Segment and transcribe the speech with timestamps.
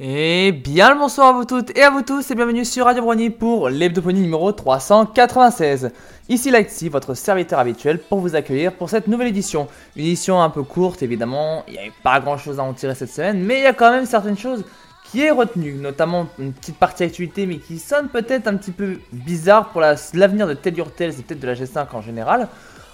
[0.00, 3.02] Et bien le bonsoir à vous toutes et à vous tous et bienvenue sur Radio
[3.02, 5.90] Brony pour l'hebdoponie numéro 396.
[6.28, 9.66] Ici Lightsy, votre serviteur habituel pour vous accueillir pour cette nouvelle édition.
[9.96, 12.94] Une édition un peu courte évidemment, il n'y avait pas grand chose à en tirer
[12.94, 14.64] cette semaine, mais il y a quand même certaines choses
[15.10, 18.98] qui est retenues, notamment une petite partie actualité mais qui sonne peut-être un petit peu
[19.12, 22.46] bizarre pour l'avenir de Tell Your Tales et peut-être de la G5 en général.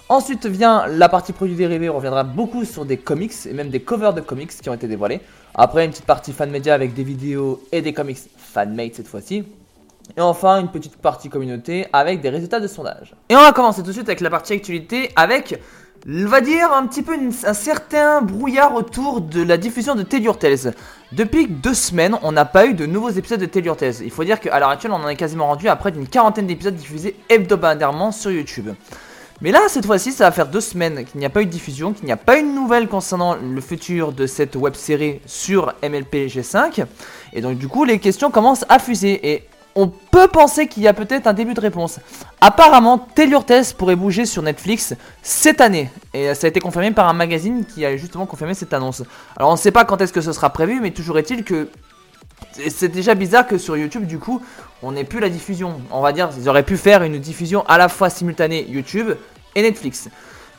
[0.07, 3.79] Ensuite vient la partie produits dérivés, on reviendra beaucoup sur des comics et même des
[3.79, 5.19] covers de comics qui ont été dévoilés.
[5.55, 9.45] Après une petite partie fan média avec des vidéos et des comics fan-made cette fois-ci.
[10.15, 13.15] Et enfin une petite partie communauté avec des résultats de sondage.
[13.29, 15.59] Et on va commencer tout de suite avec la partie actualité avec,
[16.07, 20.21] on va dire, un petit peu un certain brouillard autour de la diffusion de Tell
[20.21, 20.75] Your Tales.
[21.13, 24.03] Depuis deux semaines, on n'a pas eu de nouveaux épisodes de Tell Your Tales.
[24.03, 26.45] Il faut dire qu'à l'heure actuelle, on en est quasiment rendu à près d'une quarantaine
[26.45, 28.69] d'épisodes diffusés hebdomadairement sur YouTube.
[29.41, 31.51] Mais là, cette fois-ci, ça va faire deux semaines qu'il n'y a pas eu de
[31.51, 35.19] diffusion, qu'il n'y a pas eu de nouvelle concernant le futur de cette web série
[35.25, 36.85] sur MLP G5.
[37.33, 39.33] Et donc, du coup, les questions commencent à fuser.
[39.33, 39.43] Et
[39.75, 41.99] on peut penser qu'il y a peut-être un début de réponse.
[42.39, 43.43] Apparemment, Tell Your
[43.77, 45.89] pourrait bouger sur Netflix cette année.
[46.13, 49.03] Et ça a été confirmé par un magazine qui a justement confirmé cette annonce.
[49.35, 51.67] Alors, on ne sait pas quand est-ce que ce sera prévu, mais toujours est-il que
[52.51, 54.41] c'est déjà bizarre que sur YouTube, du coup,
[54.81, 55.81] on n'ait plus la diffusion.
[55.91, 59.11] On va dire, ils auraient pu faire une diffusion à la fois simultanée YouTube
[59.55, 60.09] et Netflix.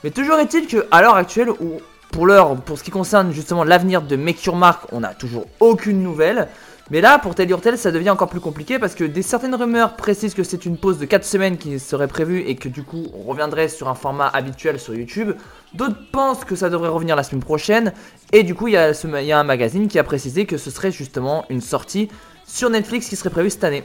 [0.04, 1.80] Mais toujours est-il que à l'heure actuelle, ou
[2.12, 4.56] pour l'heure, pour ce qui concerne justement l'avenir de Make Your
[4.92, 6.48] on n'a toujours aucune nouvelle.
[6.91, 9.56] Mais là, pour Tell Your Tale, ça devient encore plus compliqué parce que des certaines
[9.56, 12.84] rumeurs précisent que c'est une pause de 4 semaines qui serait prévue et que du
[12.84, 15.32] coup, on reviendrait sur un format habituel sur YouTube.
[15.77, 17.92] D'autres pensent que ça devrait revenir la semaine prochaine.
[18.32, 21.44] Et du coup, il y, a un magazine qui a précisé que ce serait justement
[21.50, 22.08] une sortie
[22.46, 23.84] sur Netflix qui serait prévue cette année.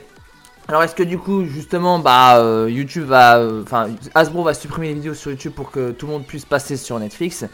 [0.68, 4.88] Alors est-ce que du coup justement bah euh, YouTube va euh, enfin Hasbro va supprimer
[4.88, 7.44] les vidéos sur YouTube pour que tout le monde puisse passer sur Netflix?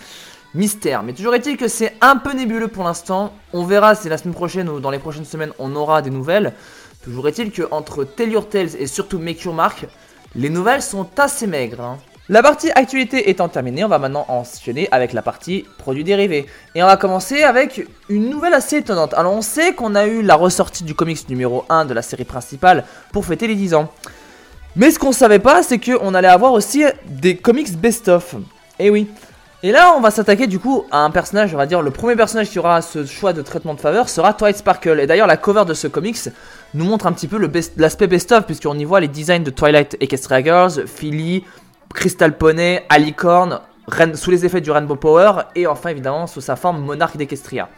[0.54, 3.32] Mystère, mais toujours est-il que c'est un peu nébuleux pour l'instant.
[3.54, 6.52] On verra si la semaine prochaine ou dans les prochaines semaines on aura des nouvelles.
[7.02, 9.86] Toujours est-il que entre Tell Your Tales et surtout Make Your Mark,
[10.34, 11.80] les nouvelles sont assez maigres.
[11.80, 11.98] Hein.
[12.30, 16.44] La partie actualité étant terminée, on va maintenant enchaîner avec la partie produits dérivés.
[16.74, 19.14] Et on va commencer avec une nouvelle assez étonnante.
[19.14, 22.26] Alors on sait qu'on a eu la ressortie du comics numéro 1 de la série
[22.26, 23.90] principale pour fêter les 10 ans.
[24.76, 28.34] Mais ce qu'on savait pas, c'est qu'on allait avoir aussi des comics best-of.
[28.78, 29.08] Eh oui.
[29.62, 32.14] Et là, on va s'attaquer du coup à un personnage, on va dire le premier
[32.14, 35.00] personnage qui aura ce choix de traitement de faveur sera Twilight Sparkle.
[35.00, 36.28] Et d'ailleurs, la cover de ce comics
[36.74, 37.40] nous montre un petit peu
[37.78, 41.42] l'aspect best-of, puisqu'on y voit les designs de Twilight Equestria Girls, Philly,
[41.94, 43.60] Crystal Poney, Alicorn,
[44.14, 47.68] sous les effets du Rainbow Power, et enfin évidemment sous sa forme Monarque d'Equestria.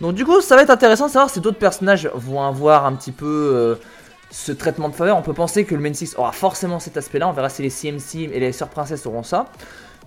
[0.00, 2.92] Donc du coup, ça va être intéressant de savoir si d'autres personnages vont avoir un
[2.92, 3.74] petit peu euh,
[4.30, 5.16] ce traitement de faveur.
[5.16, 7.70] On peut penser que le Main 6 aura forcément cet aspect-là, on verra si les
[7.70, 9.46] CMC et les Sœurs Princesses auront ça.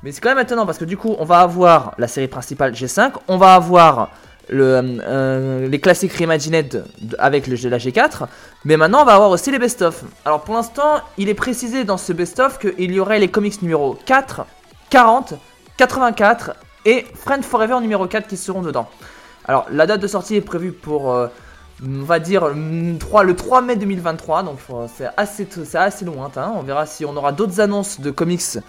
[0.04, 2.74] Mais c'est quand même étonnant parce que du coup, on va avoir la série principale
[2.74, 4.12] G5, on va avoir
[4.52, 6.86] euh, les classiques reimagined
[7.18, 8.28] avec le, la G4,
[8.66, 10.04] mais maintenant on va avoir aussi les best-of.
[10.26, 13.98] Alors pour l'instant, il est précisé dans ce best-of qu'il y aurait les comics numéro
[14.06, 14.46] 4,
[14.90, 15.34] 40,
[15.78, 16.56] 84
[16.86, 18.90] et Friend Forever numéro 4 qui seront dedans.
[19.46, 21.28] Alors la date de sortie est prévue pour, euh,
[21.86, 24.60] on va dire, le 3, mai 2023, donc
[24.96, 26.52] c'est assez, assez lointain.
[26.56, 28.60] On verra si on aura d'autres annonces de comics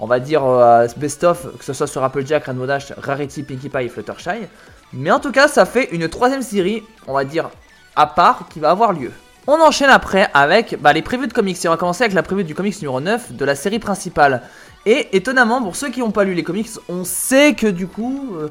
[0.00, 3.84] on va dire euh, best-of, que ce soit sur Applejack, Rainbow Dash, Rarity, Pinkie Pie
[3.84, 4.48] et Fluttershy.
[4.92, 7.50] Mais en tout cas, ça fait une troisième série, on va dire,
[7.96, 9.12] à part, qui va avoir lieu.
[9.46, 11.56] On enchaîne après avec bah, les prévues de comics.
[11.64, 14.42] Et on va commencer avec la prévue du comics numéro 9 de la série principale.
[14.86, 18.34] Et étonnamment, pour ceux qui n'ont pas lu les comics, on sait que du coup,
[18.36, 18.48] euh,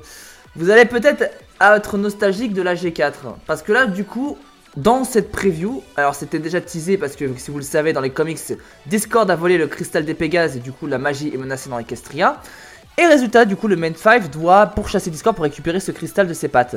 [0.56, 3.14] vous allez peut-être être nostalgique de la G4.
[3.46, 4.38] Parce que là, du coup,
[4.78, 8.12] dans cette preview, alors c'était déjà teasé parce que si vous le savez dans les
[8.12, 8.40] comics,
[8.86, 11.80] Discord a volé le cristal des Pégases et du coup la magie est menacée dans
[11.80, 12.42] Equestria.
[13.00, 16.34] Et résultat, du coup le Main 5 doit pourchasser Discord pour récupérer ce cristal de
[16.34, 16.76] ses pattes.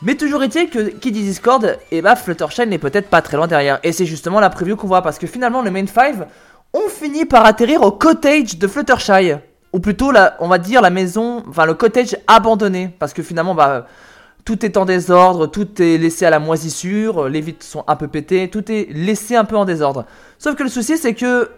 [0.00, 3.36] Mais toujours est-il que qui dit Discord, et eh bah Fluttershy n'est peut-être pas très
[3.36, 3.78] loin derrière.
[3.82, 6.26] Et c'est justement la preview qu'on voit parce que finalement le Main 5
[6.72, 9.34] ont fini par atterrir au cottage de Fluttershy.
[9.74, 12.88] Ou plutôt, la, on va dire la maison, enfin le cottage abandonné.
[12.98, 13.86] Parce que finalement, bah
[14.46, 18.08] tout est en désordre, tout est laissé à la moisissure, les vitres sont un peu
[18.08, 20.06] pétées, tout est laissé un peu en désordre.
[20.38, 21.50] Sauf que le souci c'est que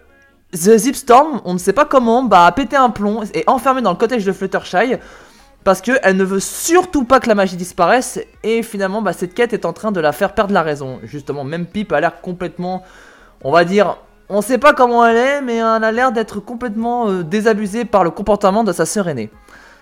[0.52, 3.91] The Zipstorm, on ne sait pas comment, bah, a pété un plomb et enfermé dans
[3.91, 4.97] le cottage de Fluttershy
[5.62, 9.52] parce qu'elle ne veut surtout pas que la magie disparaisse et finalement bah, cette quête
[9.52, 10.99] est en train de la faire perdre la raison.
[11.05, 12.82] Justement, même Pip a l'air complètement,
[13.44, 13.99] on va dire,
[14.29, 18.02] on sait pas comment elle est, mais elle a l'air d'être complètement euh, désabusée par
[18.02, 19.31] le comportement de sa sœur aînée.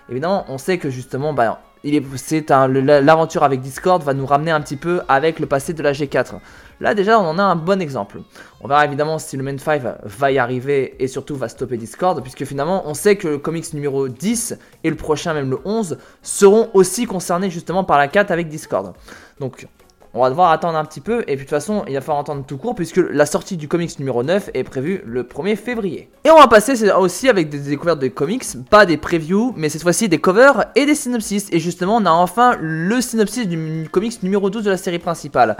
[0.09, 5.01] Évidemment, on sait que justement, bah, l'aventure avec Discord va nous ramener un petit peu
[5.07, 6.39] avec le passé de la G4.
[6.79, 8.21] Là déjà on en a un bon exemple.
[8.61, 12.21] On verra évidemment si le Main 5 va y arriver et surtout va stopper Discord
[12.21, 15.97] puisque finalement on sait que le comics numéro 10 et le prochain même le 11
[16.21, 18.93] seront aussi concernés justement par la 4 avec Discord.
[19.39, 19.67] Donc
[20.13, 21.21] on va devoir attendre un petit peu.
[21.21, 23.67] Et puis de toute façon, il va falloir attendre tout court puisque la sortie du
[23.67, 26.09] comics numéro 9 est prévue le 1er février.
[26.23, 29.83] Et on va passer aussi avec des découvertes de comics, pas des previews, mais cette
[29.83, 31.47] fois-ci des covers et des synopsis.
[31.51, 35.57] Et justement, on a enfin le synopsis du comics numéro 12 de la série principale.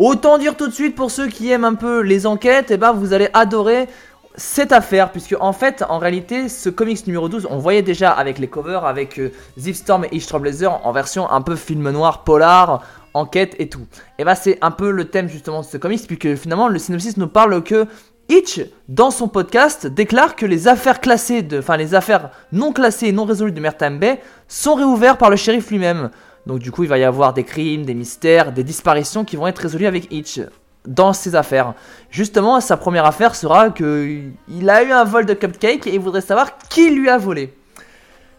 [0.00, 2.92] Autant dire tout de suite pour ceux qui aiment un peu les enquêtes, eh ben
[2.92, 3.86] vous allez adorer
[4.34, 8.38] cette affaire, puisque en fait, en réalité, ce comics numéro 12, on voyait déjà avec
[8.38, 9.30] les covers, avec euh,
[9.74, 12.82] Storm et Ish en version un peu film noir, polar,
[13.12, 13.86] enquête et tout.
[14.18, 17.18] Et bah, c'est un peu le thème justement de ce comics, puisque finalement, le synopsis
[17.18, 17.86] nous parle que
[18.30, 23.12] Hitch, dans son podcast, déclare que les affaires classées, enfin les affaires non classées et
[23.12, 24.18] non résolues de Mertam Bay
[24.48, 26.08] sont réouvertes par le shérif lui-même.
[26.46, 29.46] Donc du coup, il va y avoir des crimes, des mystères, des disparitions qui vont
[29.46, 30.40] être résolus avec Hitch
[30.86, 31.74] dans ses affaires.
[32.10, 36.00] Justement, sa première affaire sera que il a eu un vol de cupcake et il
[36.00, 37.54] voudrait savoir qui lui a volé.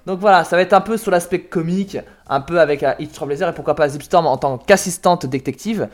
[0.07, 3.19] Donc voilà, ça va être un peu sur l'aspect comique, un peu avec uh, Hitch
[3.19, 5.87] Blazer et pourquoi pas Zipstorm en tant qu'assistante détective.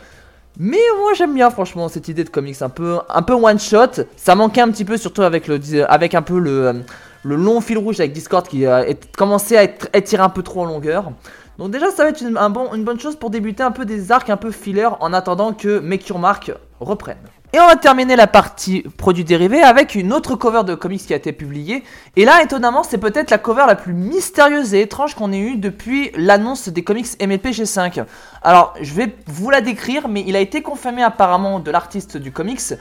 [0.59, 4.06] Mais moi j'aime bien franchement cette idée de comics un peu, un peu one shot.
[4.15, 5.59] Ça manquait un petit peu surtout avec le,
[5.92, 6.83] avec un peu le,
[7.28, 8.86] le long fil rouge avec Discord qui a
[9.18, 11.12] commencé à être étiré un peu trop en longueur.
[11.58, 13.86] Donc déjà ça va être une, un bon, une bonne chose pour débuter un peu
[13.86, 17.18] des arcs un peu filler en attendant que Make Your Mark reprenne.
[17.54, 21.14] Et on va terminer la partie produits dérivés avec une autre cover de comics qui
[21.14, 21.84] a été publiée.
[22.18, 25.56] Et là, étonnamment, c'est peut-être la cover la plus mystérieuse et étrange qu'on ait eue
[25.56, 28.04] depuis l'annonce des comics MLP G5.
[28.44, 32.34] Alors, je vais vous la décrire, mais il a été confirmé apparemment de l'artiste du
[32.34, 32.74] comics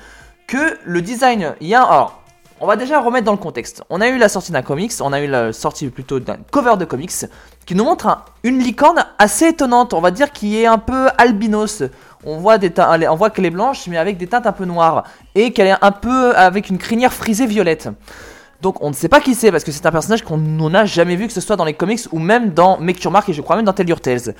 [0.48, 1.82] que le design, y a...
[1.82, 2.25] Alors,
[2.60, 3.82] on va déjà remettre dans le contexte.
[3.90, 6.76] On a eu la sortie d'un comics, on a eu la sortie plutôt d'un cover
[6.78, 7.12] de comics
[7.66, 11.82] qui nous montre une licorne assez étonnante, on va dire qui est un peu albinos.
[12.24, 15.04] On voit, on voit qu'elle est blanche mais avec des teintes un peu noires
[15.34, 17.88] et qu'elle est un peu avec une crinière frisée violette.
[18.62, 21.16] Donc on ne sait pas qui c'est parce que c'est un personnage qu'on n'a jamais
[21.16, 23.42] vu que ce soit dans les comics ou même dans Make Your Mark et je
[23.42, 24.34] crois même dans Tell Your Tales.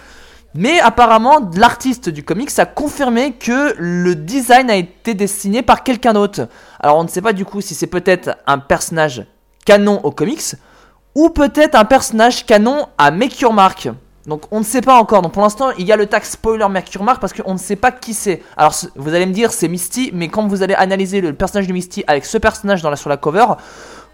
[0.57, 6.15] Mais apparemment, l'artiste du comics a confirmé que le design a été dessiné par quelqu'un
[6.15, 6.49] d'autre.
[6.81, 9.27] Alors on ne sait pas du coup si c'est peut-être un personnage
[9.67, 10.55] canon au comics
[11.15, 13.89] ou peut-être un personnage canon à Make Mark.
[14.27, 15.23] Donc on ne sait pas encore.
[15.23, 16.61] Donc pour l'instant, il y a le tag spoiler
[16.95, 18.43] Your Mark parce qu'on ne sait pas qui c'est.
[18.57, 21.73] Alors vous allez me dire c'est Misty, mais quand vous allez analyser le personnage de
[21.73, 23.47] Misty avec ce personnage dans la, sur la cover,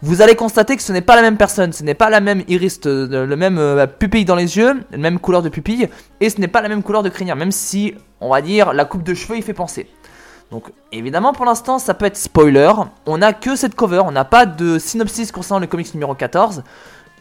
[0.03, 2.43] vous allez constater que ce n'est pas la même personne, ce n'est pas la même
[2.49, 5.89] iris, le même euh, pupille dans les yeux, la même couleur de pupille,
[6.21, 8.85] et ce n'est pas la même couleur de crinière, même si, on va dire, la
[8.85, 9.89] coupe de cheveux y fait penser.
[10.51, 12.71] Donc évidemment pour l'instant ça peut être spoiler,
[13.07, 16.63] on n'a que cette cover, on n'a pas de synopsis concernant le comics numéro 14,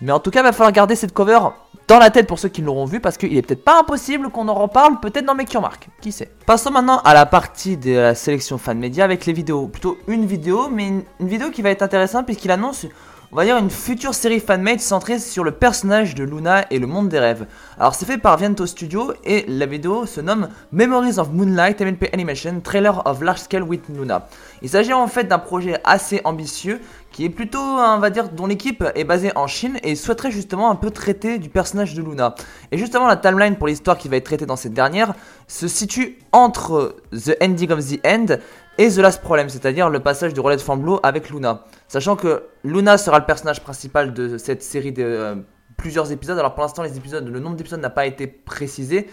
[0.02, 1.40] mais en tout cas il va falloir garder cette cover
[1.88, 4.48] dans la tête pour ceux qui l'auront vu parce qu'il est peut-être pas impossible qu'on
[4.48, 6.32] en reparle peut-être dans Make Your Mark, qui sait.
[6.46, 9.68] Passons maintenant à la partie de la sélection fan média avec les vidéos.
[9.68, 12.86] Plutôt une vidéo, mais une, vidéo qui va être intéressante puisqu'il annonce
[13.34, 16.88] on va dire une future série fanmade centrée sur le personnage de Luna et le
[16.88, 17.46] monde des rêves.
[17.80, 22.10] Alors c'est fait par Viento Studio et la vidéo se nomme Memories of Moonlight MLP
[22.14, 24.28] Animation Trailer of Large Scale with Luna.
[24.62, 26.82] Il s'agit en fait d'un projet assez ambitieux
[27.12, 30.72] qui est plutôt, on va dire, dont l'équipe est basée en Chine et souhaiterait justement
[30.72, 32.36] un peu traiter du personnage de Luna.
[32.72, 35.14] Et justement, la timeline pour l'histoire qui va être traitée dans cette dernière
[35.48, 38.38] se situe entre The Ending of the End
[38.78, 41.66] et The Last Problem, c'est-à-dire le passage du relais de Flambeau avec Luna.
[41.88, 45.36] Sachant que Luna sera le personnage principal de cette série de euh,
[45.78, 46.38] plusieurs épisodes.
[46.38, 49.08] Alors pour l'instant, les épisodes, le nombre d'épisodes n'a pas été précisé.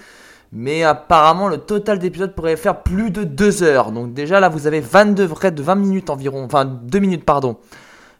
[0.50, 3.92] Mais apparemment, le total d'épisodes pourrait faire plus de 2 heures.
[3.92, 6.44] Donc déjà, là, vous avez 22 vrais de 20 minutes environ.
[6.44, 7.58] Enfin, 2 minutes, pardon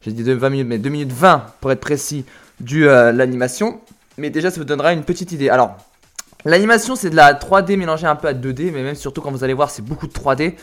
[0.00, 2.24] j'ai dit 20 minutes, mais 2 minutes 20 pour être précis,
[2.60, 3.80] du euh, l'animation.
[4.16, 5.48] Mais déjà, ça vous donnera une petite idée.
[5.48, 5.76] Alors,
[6.44, 9.44] l'animation, c'est de la 3D mélangée un peu à 2D, mais même surtout quand vous
[9.44, 10.54] allez voir, c'est beaucoup de 3D.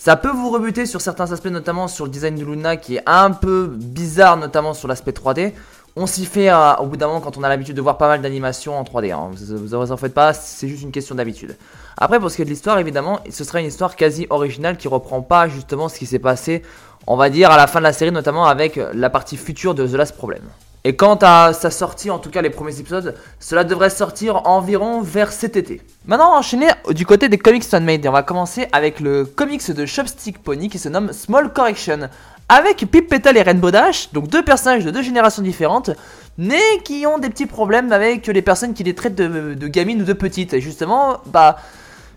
[0.00, 3.02] Ça peut vous rebuter sur certains aspects, notamment sur le design de Luna qui est
[3.04, 5.52] un peu bizarre, notamment sur l'aspect 3D.
[5.96, 8.06] On s'y fait euh, au bout d'un moment quand on a l'habitude de voir pas
[8.06, 9.12] mal d'animations en 3D.
[9.12, 9.30] Hein.
[9.32, 11.56] Vous, vous en faites pas, c'est juste une question d'habitude.
[11.96, 14.86] Après, pour ce qui est de l'histoire, évidemment, ce sera une histoire quasi originale qui
[14.86, 16.62] reprend pas justement ce qui s'est passé
[17.08, 19.86] on va dire, à la fin de la série, notamment avec la partie future de
[19.86, 20.42] The Last Problem.
[20.88, 25.02] Et quant à sa sortie, en tout cas les premiers épisodes, cela devrait sortir environ
[25.02, 25.82] vers cet été.
[26.06, 29.84] Maintenant, enchaîner du côté des comics fan-made, et on va commencer avec le comics de
[29.84, 32.08] Chopstick Pony qui se nomme Small Correction,
[32.48, 35.90] avec Pip Petal et Rainbow Dash, donc deux personnages de deux générations différentes,
[36.38, 40.06] mais qui ont des petits problèmes avec les personnes qui les traitent de, gamines ou
[40.06, 40.54] de petites.
[40.54, 41.58] Et justement, bah,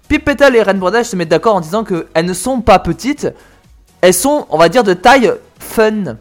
[0.08, 3.28] Pip Petal et Rainbow Dash se mettent d'accord en disant qu'elles ne sont pas petites,
[4.00, 6.16] elles sont, on va dire, de taille fun.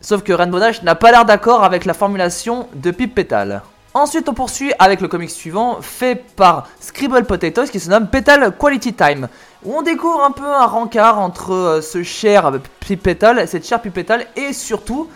[0.00, 3.62] Sauf que Rainbow Dash n'a pas l'air d'accord avec la formulation de Pip Petal.
[3.92, 8.56] Ensuite, on poursuit avec le comic suivant, fait par Scribble Potatoes, qui se nomme Petal
[8.56, 9.28] Quality Time,
[9.64, 13.82] où on découvre un peu un rencard entre euh, ce cher Pip Petal, cette chère
[13.82, 15.08] Pip Petal, et surtout,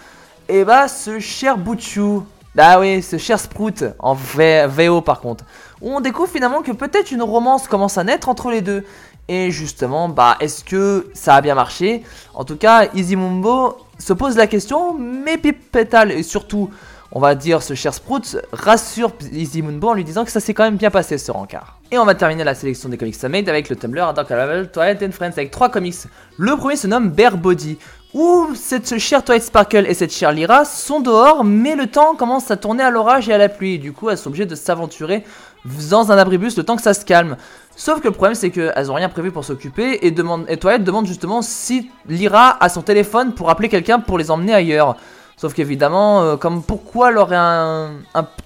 [0.49, 2.21] eh bah, ce cher Butchu.
[2.59, 5.45] Ah oui, ce cher Sprout, en VO par contre.
[5.81, 8.85] Où on découvre finalement que peut-être une romance commence à naître entre les deux.
[9.29, 12.05] Et justement, bah, est-ce que ça a bien marché?
[12.35, 16.71] En tout cas, Easy Mumbo se pose la question, mais Pip Petal et surtout,
[17.13, 20.55] on va dire, ce cher Sprout rassure Easy Moonbo en lui disant que ça s'est
[20.55, 21.79] quand même bien passé ce rencard.
[21.91, 25.03] Et on va terminer la sélection des comics made avec le Tumblr Dark Level Twilight
[25.03, 25.95] and Friends avec trois comics.
[26.39, 27.79] Le premier se nomme Bear Body,
[28.15, 32.51] où cette chère Twilight Sparkle et cette chère Lyra sont dehors, mais le temps commence
[32.51, 33.79] à tourner à l'orage et à la pluie.
[33.79, 35.25] Du coup, elles sont obligées de s'aventurer
[35.65, 37.37] dans un abribus le temps que ça se calme.
[37.77, 41.43] Sauf que le problème c'est qu'elles ont rien prévu pour s'occuper et, Twilight demande justement
[41.43, 44.97] si Lyra a son téléphone pour appeler quelqu'un pour les emmener ailleurs.
[45.37, 47.91] Sauf qu'évidemment, euh, comme pourquoi elle aurait un,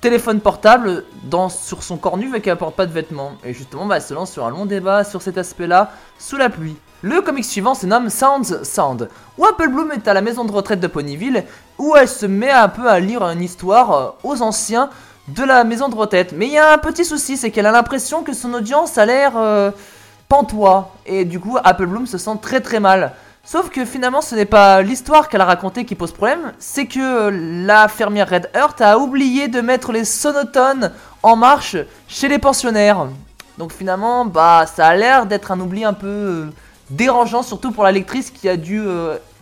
[0.00, 3.32] téléphone portable dans, sur son corps nu et qu'elle porte pas de vêtements?
[3.44, 6.48] Et justement, bah, elle se lance sur un long débat sur cet aspect-là, sous la
[6.48, 6.76] pluie.
[7.02, 10.50] Le comic suivant se nomme Sounds Sound, où Apple Bloom est à la maison de
[10.50, 11.44] retraite de Ponyville,
[11.78, 14.88] où elle se met un peu à lire une histoire euh, aux anciens
[15.28, 16.32] de la maison de retraite.
[16.34, 19.06] Mais il y a un petit souci, c'est qu'elle a l'impression que son audience a
[19.06, 19.70] l'air euh,
[20.28, 20.94] pantois.
[21.06, 23.12] Et du coup, Apple Bloom se sent très très mal.
[23.44, 27.00] Sauf que finalement, ce n'est pas l'histoire qu'elle a racontée qui pose problème, c'est que
[27.00, 30.92] euh, la fermière Red Earth a oublié de mettre les sonotones
[31.22, 31.76] en marche
[32.08, 33.06] chez les pensionnaires.
[33.56, 36.50] Donc finalement, bah, ça a l'air d'être un oubli un peu euh,
[36.90, 38.82] dérangeant, surtout pour la lectrice qui a dû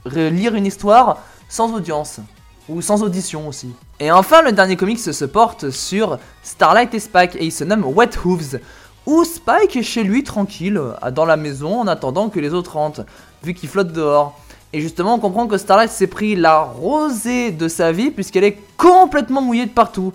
[0.07, 2.21] lire une histoire sans audience.
[2.69, 3.71] Ou sans audition aussi.
[4.01, 7.85] Et enfin, le dernier comics se porte sur Starlight et Spike et il se nomme
[7.85, 8.59] Wet Hooves.
[9.07, 10.81] Où Spike est chez lui tranquille,
[11.13, 13.07] dans la maison, en attendant que les autres rentrent,
[13.45, 14.37] vu qu'il flotte dehors.
[14.73, 18.59] Et justement, on comprend que Starlight s'est pris la rosée de sa vie, puisqu'elle est
[18.77, 20.13] complètement mouillée de partout.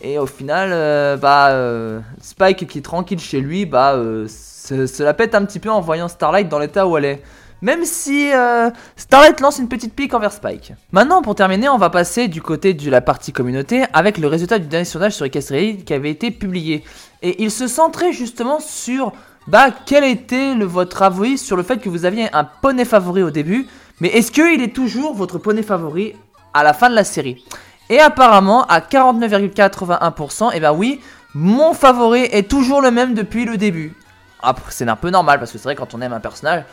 [0.00, 5.02] Et au final, euh, bah, euh, Spike qui est tranquille chez lui, bah, euh, se
[5.02, 7.22] la pète un petit peu en voyant Starlight dans l'état où elle est.
[7.62, 10.72] Même si euh, Starlight lance une petite pique envers Spike.
[10.90, 14.58] Maintenant, pour terminer, on va passer du côté de la partie communauté avec le résultat
[14.58, 16.82] du dernier sondage sur Equestria qui avait été publié.
[17.22, 19.12] Et il se centrait justement sur
[19.46, 23.22] bah, quel était le, votre avis sur le fait que vous aviez un poney favori
[23.22, 23.68] au début,
[24.00, 26.14] mais est-ce qu'il est toujours votre poney favori
[26.54, 27.44] à la fin de la série?
[27.90, 31.00] Et apparemment, à 49,81%, et bah oui,
[31.34, 33.94] mon favori est toujours le même depuis le début.
[34.42, 36.64] Après, c'est un peu normal parce que c'est vrai quand on aime un personnage,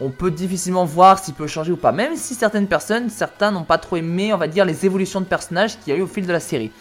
[0.00, 1.92] on peut difficilement voir s'il peut changer ou pas.
[1.92, 5.26] Même si certaines personnes, certains n'ont pas trop aimé, on va dire, les évolutions de
[5.26, 6.72] personnages qu'il y a eu au fil de la série.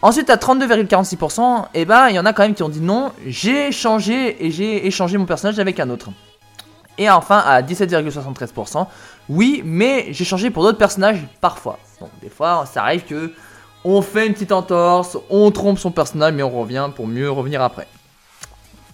[0.00, 3.10] Ensuite, à 32,46%, eh ben, il y en a quand même qui ont dit non,
[3.26, 6.10] j'ai changé et j'ai échangé mon personnage avec un autre.
[6.98, 8.86] Et enfin, à 17,73%,
[9.28, 11.78] oui, mais j'ai changé pour d'autres personnages parfois.
[12.00, 13.32] Donc, des fois, ça arrive que
[13.84, 17.62] on fait une petite entorse, on trompe son personnage, mais on revient pour mieux revenir
[17.62, 17.86] après.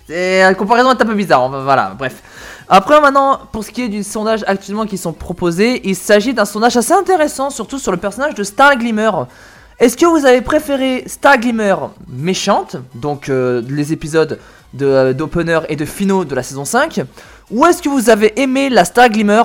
[0.08, 2.22] la comparaison est un peu bizarre, voilà, bref.
[2.68, 6.46] Après maintenant, pour ce qui est du sondage actuellement qui sont proposés, il s'agit d'un
[6.46, 9.10] sondage assez intéressant, surtout sur le personnage de Star Glimmer.
[9.78, 11.74] Est-ce que vous avez préféré Star Glimmer
[12.08, 14.38] méchante, donc euh, les épisodes
[14.80, 17.02] euh, d'opener et de finaux de la saison 5,
[17.50, 19.42] ou est-ce que vous avez aimé la Star Glimmer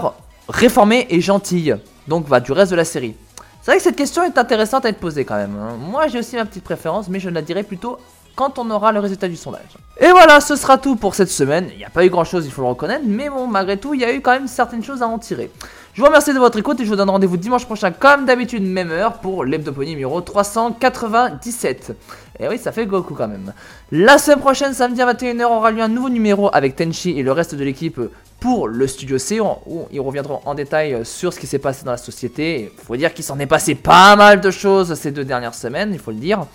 [0.47, 1.75] réformée et gentille,
[2.07, 3.15] donc va du reste de la série?
[3.61, 5.57] C'est vrai que cette question est intéressante à être posée quand même.
[5.59, 5.75] Hein.
[5.77, 7.97] Moi j'ai aussi ma petite préférence, mais je la dirais plutôt
[8.39, 9.75] quand on aura le résultat du sondage.
[9.99, 11.67] Et voilà, ce sera tout pour cette semaine.
[11.73, 13.93] Il n'y a pas eu grand chose, il faut le reconnaître, mais bon, malgré tout,
[13.93, 15.51] il y a eu quand même certaines choses à en tirer.
[15.93, 18.63] Je vous remercie de votre écoute et je vous donne rendez-vous dimanche prochain, comme d'habitude,
[18.63, 21.97] même heure, pour l'hebdoponie numéro 397.
[22.39, 23.51] Et oui, ça fait Goku quand même.
[23.91, 27.33] La semaine prochaine, samedi à 21h, aura lieu un nouveau numéro avec Tenchi et le
[27.33, 27.99] reste de l'équipe
[28.39, 31.91] pour le studio C, où ils reviendront en détail sur ce qui s'est passé dans
[31.91, 32.71] la société.
[32.73, 35.89] Il faut dire qu'il s'en est passé pas mal de choses ces deux dernières semaines,
[35.91, 36.45] il faut le dire.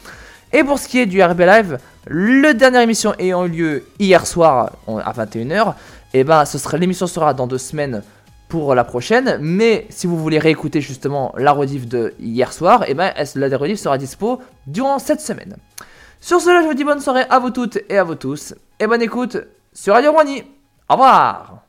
[0.54, 4.24] Et pour ce qui est du RB Live, le dernière émission ayant eu lieu hier
[4.24, 5.74] soir à 21h,
[6.14, 8.04] et eh ben ce sera l'émission sera dans deux semaines
[8.48, 9.38] pour la prochaine.
[9.40, 13.80] Mais si vous voulez réécouter justement la rediff de hier soir, eh ben la rediff
[13.80, 15.56] sera dispo durant cette semaine.
[16.20, 18.54] Sur cela, je vous dis bonne soirée à vous toutes et à vous tous.
[18.78, 19.36] Et bonne écoute
[19.72, 20.44] sur Radio Rwani.
[20.88, 21.63] Au revoir